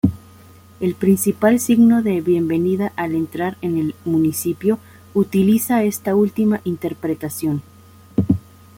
El 0.79 0.95
principal 0.95 1.59
signo 1.59 2.01
de 2.01 2.21
bienvenida 2.21 2.91
al 2.95 3.13
entrar 3.13 3.59
en 3.61 3.77
el 3.77 3.93
municipio 4.03 4.79
utiliza 5.13 5.83
esta 5.83 6.15
última 6.15 6.59
interpretación. 6.63 7.61